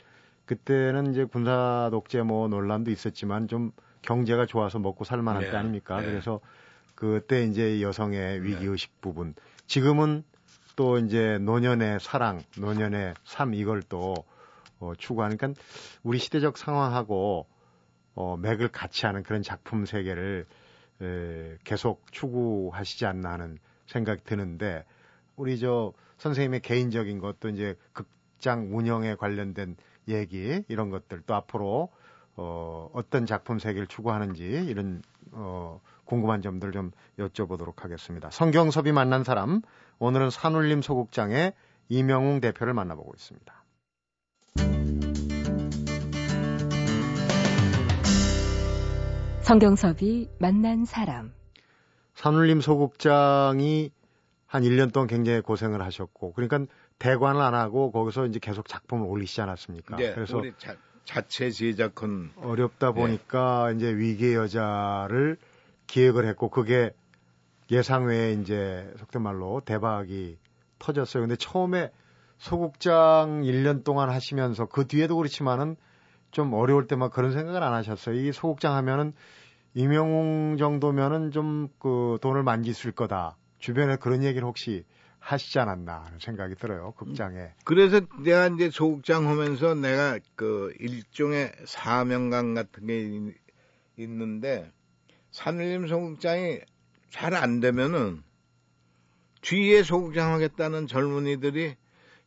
[0.48, 5.52] 그때는 이제 군사 독재 뭐 논란도 있었지만 좀 경제가 좋아서 먹고 살만한 네.
[5.52, 6.00] 때 아닙니까?
[6.00, 6.08] 네.
[6.08, 6.40] 그래서
[6.96, 9.36] 그때 이제 여성의 위기 의식 부분
[9.68, 10.24] 지금은
[10.76, 14.16] 또 이제 노년의 사랑, 노년의 삶 이걸 또
[14.80, 15.50] 어, 추구하니까
[16.04, 17.48] 우리 시대적 상황하고
[18.16, 20.46] 어, 맥을 같이 하는 그런 작품 세계를
[21.02, 23.58] 에, 계속 추구하시지 않나 하는
[23.88, 24.86] 생각이 드는데
[25.36, 29.76] 우리 저 선생님의 개인적인 것도 이제 극장 운영에 관련된
[30.08, 31.90] 얘기 이런 것들 또 앞으로
[32.36, 38.30] 어, 어떤 작품 세계를 추구하는지 이런 어, 궁금한 점들 좀 여쭤보도록 하겠습니다.
[38.30, 39.62] 성경섭이 만난 사람
[40.00, 41.54] 오늘은 산울림 소극장의
[41.90, 43.54] 이명웅 대표를 만나보고 있습니다.
[49.42, 51.32] 성경섭이 만난 사람.
[52.16, 53.92] 산울림 소극장이
[54.46, 56.66] 한 1년 동안 굉장히 고생을 하셨고 그러니까
[57.00, 59.98] 대관을 안 하고 거기서 이제 계속 작품을 올리시지 않았습니까?
[59.98, 63.02] 네, 그래서 자, 자체 제작한 어렵다 네.
[63.02, 65.38] 보니까 이제 위기의 여자를
[65.88, 66.92] 기획을 했고 그게
[67.72, 70.38] 예상 외에 이제 속된 말로 대박이
[70.80, 71.24] 터졌어요.
[71.24, 71.92] 근데 처음에
[72.38, 75.76] 소극장 1년 동안 하시면서 그 뒤에도 그렇지만은
[76.32, 78.16] 좀 어려울 때만 그런 생각을 안 하셨어요.
[78.16, 79.14] 이 소극장 하면은
[79.74, 83.38] 이명웅 정도면은 좀 그 돈을 만지실 거다.
[83.60, 84.84] 주변에 그런 얘기를 혹시
[85.28, 86.94] 하시지 않았나 하는 생각이 들어요.
[86.98, 87.50] 극장에.
[87.66, 93.36] 그래서 내가 이제 소극장 하면서 내가 그 일종의 사명감 같은 게 있-
[93.98, 94.72] 있는데
[95.32, 96.60] 산울림 소극장이
[97.10, 98.24] 잘 안 되면은
[99.42, 101.76] 뒤에 소극장 하겠다는 젊은이들이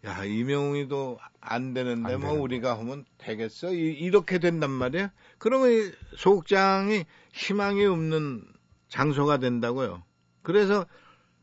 [0.05, 2.43] 야 이명웅이도 안 되는데 안 뭐 되는데.
[2.43, 8.45] 우리가 하면 되겠어 이, 렇게 된단 말이야 그러면 이 소극장이 희망이 없는
[8.89, 10.03] 장소가 된다고요
[10.43, 10.87] 그래서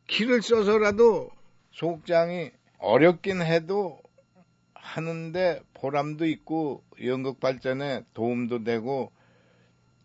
[0.07, 1.29] 길을 써서라도
[1.77, 4.01] 소극장이 어렵긴 해도
[4.73, 9.11] 하는데 보람도 있고 연극 발전에 도움도 되고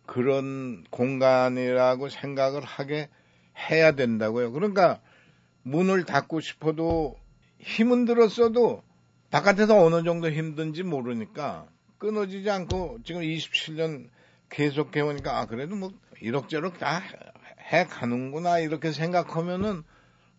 [0.04, 3.08] 그런 공간이라고 생각을 하게
[3.70, 4.52] 해야 된다고요.
[4.52, 5.00] 그러니까
[5.62, 7.16] 문을 닫고 싶어도
[7.58, 8.82] 힘은 들었어도
[9.30, 11.66] 바깥에서 어느 정도 힘든지 모르니까
[11.98, 14.10] 끊어지지 않고 지금 27년
[14.50, 17.00] 계속 해 오니까 아 그래도 뭐 이럭저럭 다
[17.72, 19.82] 해 가는구나 이렇게 생각하면은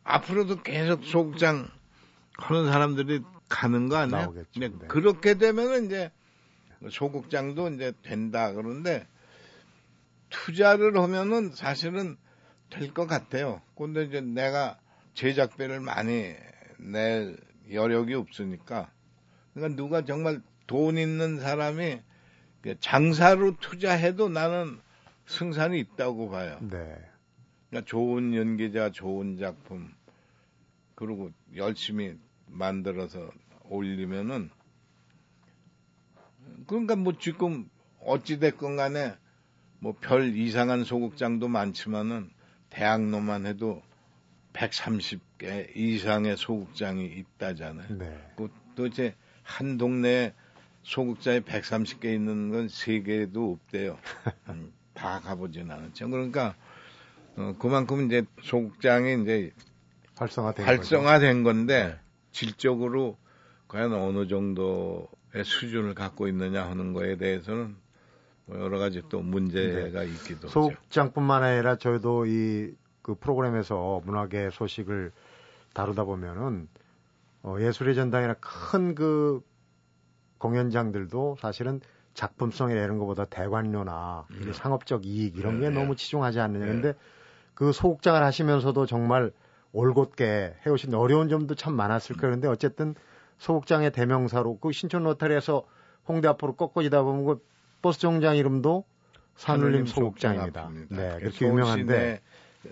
[0.03, 1.69] 앞으로도 계속 소극장
[2.37, 4.21] 하는 사람들이 가는 거 아니에요?
[4.21, 4.59] 나오겠죠.
[4.59, 4.87] 근데 네.
[4.87, 6.11] 그렇게 되면은 이제
[6.89, 9.07] 소극장도 이제 된다 그러는데
[10.29, 12.17] 투자를 하면은 사실은
[12.69, 13.61] 될 것 같아요.
[13.77, 14.79] 근데 이제 내가
[15.13, 16.33] 제작비를 많이
[16.79, 17.37] 낼
[17.71, 18.89] 여력이 없으니까
[19.53, 22.01] 그러니까 누가 정말 돈 있는 사람이
[22.79, 24.79] 장사로 투자해도 나는
[25.27, 26.57] 승산이 있다고 봐요.
[26.61, 26.95] 네.
[27.73, 29.91] 그러니까 좋은 연기자, 좋은 작품,
[30.93, 33.31] 그리고 열심히 만들어서
[33.63, 34.51] 올리면은,
[36.67, 37.67] 그러니까 뭐 지금
[38.05, 39.15] 어찌 됐건 간에
[39.79, 42.29] 뭐 별 이상한 소극장도 많지만은
[42.69, 43.81] 대학로만 해도
[44.53, 47.97] 130개 이상의 소극장이 있다잖아요.
[47.97, 48.33] 네.
[48.35, 50.35] 그 도대체 한 동네에
[50.83, 53.97] 소극장이 130개 있는 건 세계에도 없대요.
[54.49, 56.07] 음, 다 가보진 않았죠.
[56.07, 56.55] 그러니까
[57.37, 59.51] 어, 그만큼 이제 소극장이 이제
[60.15, 60.65] 활성화된.
[60.65, 61.99] 활성화된 건데
[62.31, 63.17] 질적으로
[63.67, 67.75] 과연 어느 정도의 수준을 갖고 있느냐 하는 거에 대해서는
[68.45, 70.49] 뭐 여러 가지 또 문제가 있기도 하죠.
[70.49, 75.11] 소극장뿐만 아니라 저희도 이 그 프로그램에서 문학의 소식을
[75.73, 76.67] 다루다 보면은
[77.43, 79.41] 어, 예술의 전당이나 큰 그
[80.39, 81.79] 공연장들도 사실은
[82.13, 84.49] 작품성이나 이런 것보다 대관료나 음.
[84.49, 85.79] 이 상업적 이익 이런 게 네, 네.
[85.79, 86.65] 너무 치중하지 않느냐.
[86.65, 86.71] 네.
[86.71, 86.93] 근데
[87.53, 89.31] 그 소극장을 하시면서도 정말
[89.71, 92.35] 올곧게 해오신 어려운 점도 참 많았을 거예요.
[92.35, 92.95] 근데 어쨌든
[93.37, 95.65] 소극장의 대명사로 그 신촌 로터리에서
[96.07, 97.45] 홍대 앞으로 꺾어지다 보면 그
[97.81, 98.85] 버스 정장 이름도
[99.35, 100.69] 산울림 소극장입니다.
[100.89, 102.21] 네, 그렇게 유명한데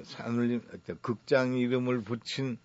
[0.03, 0.61] 산울림
[1.01, 2.57] 극장 이름을 붙인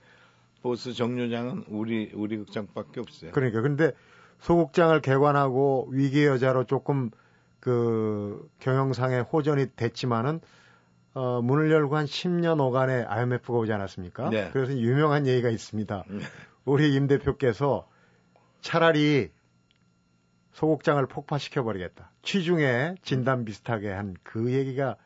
[0.62, 3.30] 버스 정류장은 우리 우리 극장밖에 없어요.
[3.32, 3.92] 그러니까 근데
[4.40, 7.10] 소극장을 개관하고 위기의 여자로 조금
[7.60, 10.40] 그 경영상의 호전이 됐지만은
[11.16, 14.28] 어, 문을 열고 한 10년 오간에 IMF가 오지 않았습니까?
[14.28, 14.50] 네.
[14.52, 16.04] 그래서 유명한 얘기가 있습니다.
[16.10, 16.18] 네.
[16.66, 17.88] 우리 임 대표께서
[18.60, 19.30] 차라리
[20.52, 22.10] 소극장을 폭파시켜 버리겠다.
[22.22, 24.96] 취중에 진단 비슷하게 한 그 얘기가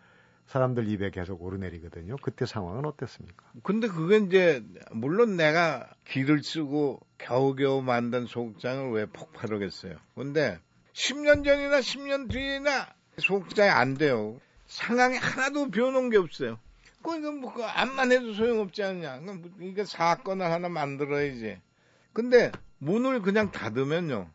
[0.46, 2.16] 사람들 입에 계속 오르내리거든요.
[2.20, 3.46] 그때 상황은 어땠습니까?
[3.62, 9.94] 근데 그게 이제 물론 내가 기를 쓰고 겨우겨우 만든 소극장을 왜 폭발하겠어요.
[10.16, 10.58] 근데
[10.92, 14.40] 10년 전이나 10년 뒤나 소극장이 안 돼요.
[14.70, 16.58] 상황이 하나도 변한 게 없어요.
[17.02, 19.20] 그러니까 뭐 그거 암만 해도 소용없지 않냐.
[19.20, 21.60] 그러니까 사건을 하나 만들어야지.
[22.12, 24.30] 근데 문을 그냥 닫으면요.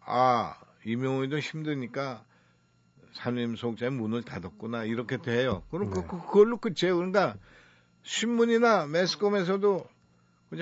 [0.00, 2.24] 아 이명호도 힘드니까
[3.12, 5.62] 산림 소극장의 문을 닫았구나 이렇게 돼요.
[5.70, 6.06] 그럼 그, 네.
[6.08, 6.96] 그, 그걸로 끝이에요.
[6.96, 7.36] 그러니까
[8.02, 9.86] 신문이나 매스컴에서도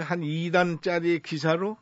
[0.00, 1.77] 한 2단짜리 기사로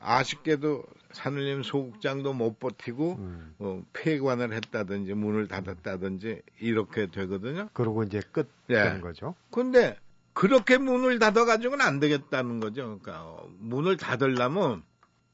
[0.00, 3.54] 아쉽게도 산울림 소극장도 못 버티고 음.
[3.58, 7.68] 어, 폐관을 했다든지 문을 닫았다든지 이렇게 되거든요.
[7.72, 8.74] 그러고 이제 끝 예.
[8.74, 9.34] 되는 거죠.
[9.50, 9.96] 근데
[10.32, 12.98] 그렇게 문을 닫아 가지고는 안 되겠다는 거죠.
[13.00, 14.82] 그러니까 어, 문을 닫으려면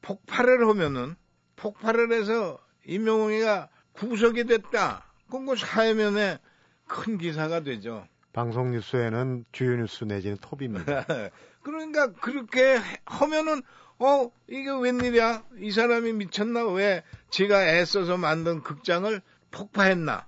[0.03, 1.17] 폭발을 하면은
[1.57, 5.05] 폭발을 해서 임영웅이가 구속이 됐다.
[5.29, 6.39] 그럼 그 사회면에
[6.87, 8.07] 큰 기사가 되죠.
[8.33, 11.05] 방송 뉴스에는 주요 뉴스 내지는 톱입니다.
[11.63, 13.63] 그러니까 그렇게 하면은
[13.99, 15.45] 어 이게 웬일이야?
[15.59, 16.67] 이 사람이 미쳤나?
[16.67, 20.27] 왜 제가 애써서 만든 극장을 폭파했나?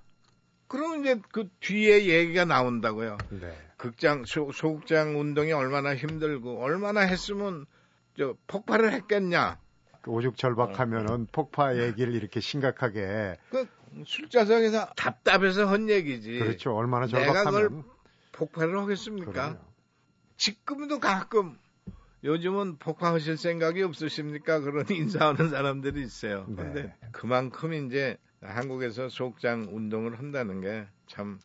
[0.67, 3.17] 그러면 이제 그 뒤에 얘기가 나온다고요.
[3.29, 3.57] 네.
[3.77, 7.65] 극장 소, 소극장 운동이 얼마나 힘들고 얼마나 했으면
[8.17, 9.57] 저 폭발을 했겠냐?
[10.01, 13.67] 그 오죽절박하면은 폭파 얘기를 이렇게 심각하게 그
[14.05, 16.39] 술자석에서 답답해서 한 얘기지.
[16.39, 16.75] 그렇죠.
[16.75, 17.83] 얼마나 내가 그걸 절박하면
[18.31, 19.31] 폭발을 하겠습니까?
[19.31, 19.69] 그래요.
[20.37, 21.57] 지금도 가끔
[22.23, 24.59] 요즘은 폭파하실 생각이 없으십니까?
[24.59, 26.45] 그런 인사하는 사람들이 있어요.
[26.49, 26.55] 네.
[26.55, 31.39] 근데 그만큼 이제 한국에서 소극장 운동을 한다는 게 참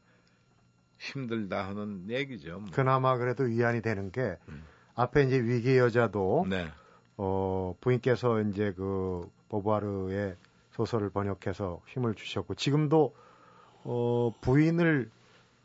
[0.98, 2.60] 힘들다 하는 얘기죠.
[2.60, 2.70] 뭐.
[2.72, 4.62] 그나마 그래도 위안이 되는 게 음.
[4.94, 6.68] 앞에 이제 위기의 여자도 네.
[7.16, 10.36] 어 부인께서 이제 그 보바르의
[10.72, 13.14] 소설을 번역해서 힘을 주셨고 지금도
[13.84, 15.10] 어 부인을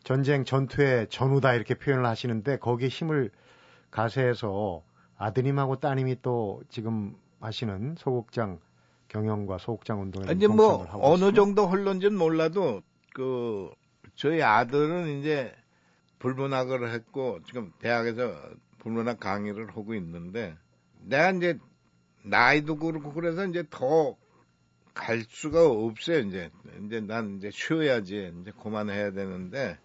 [0.04, 3.32] 전쟁 전투의 전우다 이렇게 표현을 하시는데 거기에 힘을
[3.92, 4.82] 가세해서
[5.20, 8.60] 아드님하고 따님이 또 지금 하시는 소극장
[9.10, 11.36] 경영과 소극장 운동에 이제 뭐 어느 있습니다.
[11.36, 12.82] 정도 흘런지는 몰라도
[13.14, 13.70] 그
[14.16, 15.54] 저희 아들은 이제
[16.20, 18.34] 불문학을 했고 지금 대학에서
[18.80, 20.56] 불문학 강의를 하고 있는데
[21.02, 21.58] 내가 이제
[22.24, 24.18] 나이도 그렇고 그래서 이제 더
[24.94, 26.50] 갈 수가 없어요 이제
[26.86, 29.78] 이제 난 이제 쉬어야지 이제 그만해야 되는데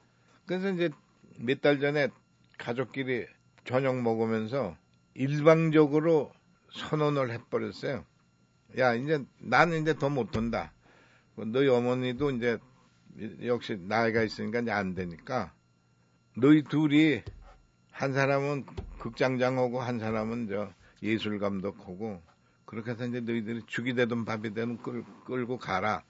[0.45, 0.91] 그래서 이제
[1.39, 2.09] 몇 달 전에
[2.59, 3.27] 가족끼리
[3.65, 4.77] 저녁 먹으면서
[5.15, 6.33] 일방적으로
[6.73, 8.05] 선언을 해버렸어요.
[8.79, 10.73] 야, 이제 나는 이제 더 못한다.
[11.37, 12.59] 너희 어머니도 이제
[13.43, 15.53] 역시 나이가 있으니까 이제 안 되니까
[16.37, 17.23] 너희 둘이
[17.91, 18.67] 한 사람은
[18.99, 20.73] 극장장하고 한 사람은 저
[21.03, 22.23] 예술 감독하고
[22.65, 26.03] 그렇게 해서 이제 너희들이 죽이 되든 밥이 되든 끌, 끌고 가라.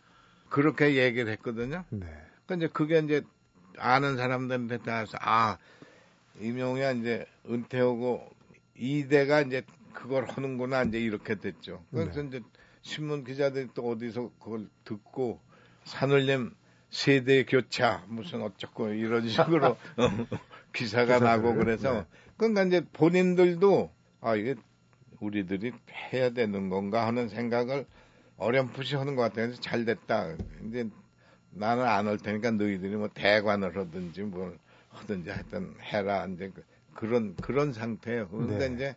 [0.48, 1.84] 그렇게 얘기를 했거든요.
[1.90, 2.06] 네.
[2.46, 3.22] 그 이제 그게 이제
[3.76, 5.58] 아는 사람들한테 다 해서 아
[6.40, 8.34] 임용이가 이제 은퇴하고
[8.76, 11.84] 이대가 이제 그걸 하는구나 이제 이렇게 됐죠.
[11.90, 12.28] 그래서 네.
[12.28, 12.40] 이제
[12.82, 15.40] 신문 기자들이 또 어디서 그걸 듣고
[15.84, 16.54] 산울림
[16.90, 19.76] 세대 교차 무슨 어쩌고 이런 식으로 어,
[20.72, 22.06] 기사가 나고 그래서 네.
[22.37, 24.54] 그러니까 이제 본인들도 아 이게
[25.20, 25.72] 우리들이
[26.12, 27.87] 해야 되는 건가 하는 생각을
[28.37, 29.46] 어렴풋이 하는 것 같아요.
[29.46, 30.37] 그래서 잘 됐다.
[30.66, 30.88] 이제
[31.50, 34.58] 나는 안할 테니까 너희들이 뭐 대관을 하든지 뭘
[34.90, 36.26] 하든지 하여튼 해라.
[36.26, 36.52] 이제
[36.94, 38.28] 그- 그런 그런 상태예요.
[38.28, 38.74] 그러니까 네.
[38.74, 38.96] 이제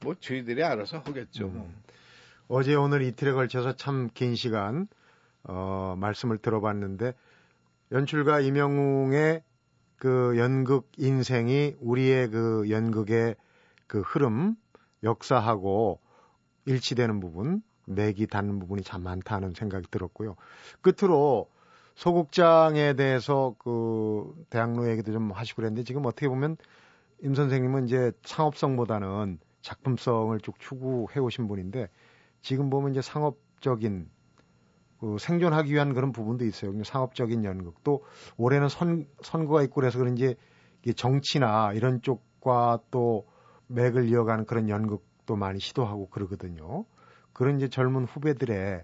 [0.00, 1.48] 뭐 저희들이 알아서 하겠죠.
[1.48, 1.64] 뭐.
[1.66, 1.74] 음.
[2.48, 4.88] 어제 오늘 이틀에 걸쳐서 참 긴 시간
[5.44, 7.14] 어, 말씀을 들어봤는데
[7.92, 9.42] 연출가 이명웅의
[9.96, 13.34] 그 연극 인생이 우리의 그 연극의
[13.86, 14.54] 그 흐름
[15.02, 15.98] 역사하고
[16.66, 20.36] 일치되는 부분 맥이 닿는 부분이 참 많다는 생각이 들었고요.
[20.82, 21.48] 끝으로
[21.94, 26.56] 소극장에 대해서 그 대학로 얘기도 좀 하시고 그랬는데 지금 어떻게 보면
[27.20, 31.88] 임 선생님은 이제 창업성보다는 작품성을 쭉 추구해 오신 분인데
[32.42, 34.08] 지금 보면 이제 상업적인
[35.00, 36.72] 그 생존하기 위한 그런 부분도 있어요.
[36.82, 38.04] 상업적인 연극 또
[38.36, 40.36] 올해는 선 선거가 있고 그래서 그런지
[40.96, 43.26] 정치나 이런 쪽과 또
[43.68, 46.84] 맥을 이어가는 그런 연극도 많이 시도하고 그러거든요.
[47.32, 48.82] 그런 이제 젊은 후배들의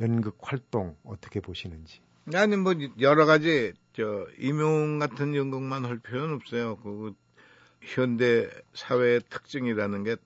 [0.00, 2.00] 연극 활동 어떻게 보시는지.
[2.34, 6.76] 아니 뭐 여러 가지 저 임용 같은 연극만 할 필요는 없어요.
[6.76, 7.14] 그
[7.80, 10.16] 현대 사회의 특징이라는 게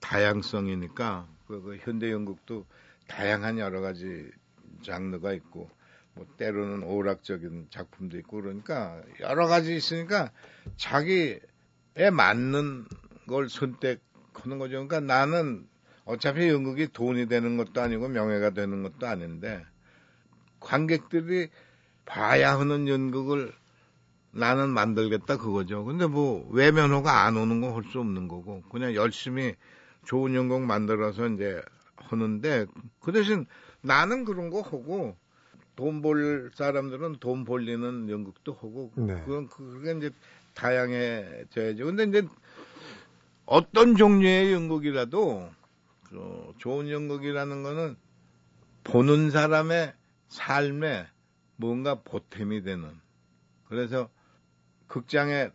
[0.00, 2.66] 다양성이니까 그, 그 현대 연극도
[3.08, 4.30] 다양한 여러 가지
[4.82, 5.70] 장르가 있고
[6.14, 10.32] 뭐 때로는 오락적인 작품도 있고 그러니까 여러 가지 있으니까
[10.76, 11.40] 자기에
[12.12, 12.86] 맞는
[13.28, 14.86] 걸 선택하는 거죠.
[14.86, 15.68] 그러니까 나는
[16.04, 19.64] 어차피 연극이 돈이 되는 것도 아니고 명예가 되는 것도 아닌데
[20.60, 21.48] 관객들이
[22.04, 23.52] 봐야 하는 연극을
[24.36, 25.84] 나는 만들겠다 그거죠.
[25.84, 29.54] 근데 뭐 외면호가 안 오는 건 할 수 없는 거고 그냥 열심히
[30.04, 31.60] 좋은 연극 만들어서 이제
[31.96, 32.66] 하는데
[33.00, 33.46] 그 대신
[33.82, 35.16] 나는 그런 거 하고
[35.76, 39.14] 돈 벌 사람들은 돈 벌리는 연극도 하고 네.
[39.24, 40.10] 그건 그게 이제
[40.54, 41.84] 다양해져야죠.
[41.84, 42.28] 근데 이제
[43.44, 45.48] 어떤 종류의 연극이라도
[46.08, 47.96] 그 좋은 연극이라는 거는
[48.84, 49.92] 보는 사람의
[50.28, 51.06] 삶에
[51.56, 52.90] 뭔가 보탬이 되는
[53.68, 54.08] 그래서
[54.88, 55.50] 극장에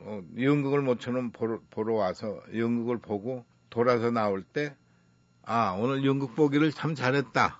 [0.00, 4.76] 어, 연극을 모처럼 보러, 보러 와서 연극을 보고 돌아서 나올 때
[5.42, 7.58] 아, 오늘 연극 보기를 참 잘했다.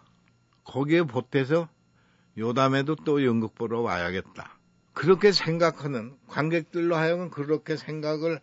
[0.64, 1.68] 거기에 보태서
[2.38, 4.58] 요 다음에도 또 연극 보러 와야겠다.
[4.92, 8.40] 그렇게 생각하는 관객들로 하여금 그렇게 생각을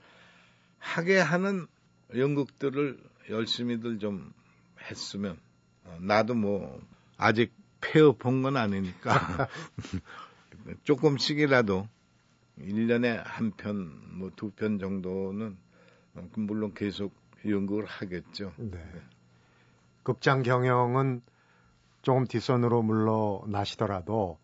[0.80, 1.68] 하게 하는
[2.16, 3.00] 연극들을
[3.30, 4.34] 열심히들 좀
[4.90, 5.38] 했으면
[5.84, 6.80] 어, 나도 뭐
[7.18, 9.48] 아직 폐업 한 건 아니니까
[10.84, 11.88] 조금씩이라도
[12.60, 15.58] 1년에 한 편, 뭐 두 편 정도는
[16.16, 17.14] 어, 물론 계속
[17.46, 18.54] 연극을 하겠죠.
[18.58, 18.80] 네.
[20.04, 21.22] 극장 경영은
[22.02, 24.38] 조금 뒷선으로 물러나시더라도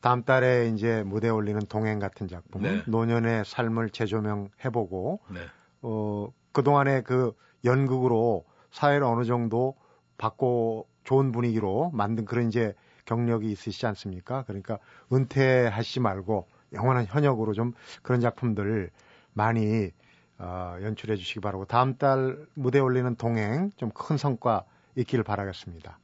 [0.00, 2.82] 다음 달에 이제 무대에 올리는 동행 같은 작품은 네.
[2.86, 5.40] 노년의 삶을 재조명해보고 네.
[5.82, 7.32] 어, 그동안의 그
[7.64, 9.74] 연극으로 사회를 어느 정도
[10.18, 12.74] 받고 좋은 분위기로 만든 그런 이제
[13.06, 14.44] 경력이 있으시지 않습니까?
[14.44, 14.78] 그러니까
[15.12, 18.90] 은퇴하시지 말고 영원한 현역으로 좀 그런 작품들
[19.32, 19.90] 많이
[20.38, 24.64] 어, 연출해 주시기 바라고 다음 달 무대에 올리는 동행 좀 큰 성과
[24.96, 25.98] 있기를 바라겠습니다.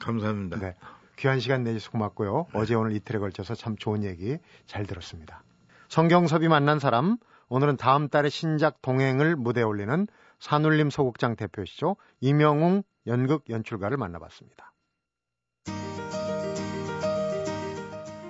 [0.00, 0.58] 감사합니다.
[0.58, 0.74] 네.
[1.16, 2.46] 귀한 시간 내주셔서 고맙고요.
[2.54, 5.42] 어제 오늘 이틀에 걸쳐서 참 좋은 얘기 잘 들었습니다.
[5.88, 7.16] 성경섭이 만난 사람,
[7.48, 10.06] 오늘은 다음 달에 신작 동행을 무대에 올리는
[10.40, 11.96] 산울림 소극장 대표시죠.
[12.20, 14.72] 이명웅 연극 연출가를 만나봤습니다.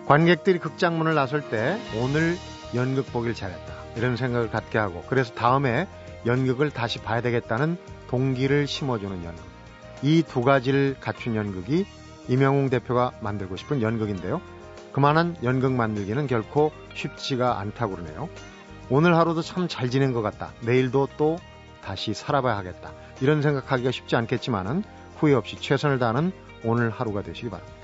[0.06, 2.36] 관객들이 극장문을 나설 때 오늘
[2.74, 3.72] 연극 보길 잘했다.
[3.96, 5.86] 이런 생각을 갖게 하고 그래서 다음에
[6.26, 7.76] 연극을 다시 봐야 되겠다는
[8.08, 9.42] 동기를 심어주는 연극.
[10.02, 11.86] 이 두 가지를 갖춘 연극이
[12.28, 14.40] 이명웅 대표가 만들고 싶은 연극인데요.
[14.92, 18.28] 그만한 연극 만들기는 결코 쉽지가 않다고 그러네요.
[18.90, 20.52] 오늘 하루도 참 잘 지낸 것 같다.
[20.60, 21.38] 내일도 또
[21.82, 22.92] 다시 살아봐야 하겠다.
[23.20, 24.84] 이런 생각하기가 쉽지 않겠지만은
[25.16, 26.32] 후회 없이 최선을 다하는
[26.64, 27.83] 오늘 하루가 되시기 바랍니다.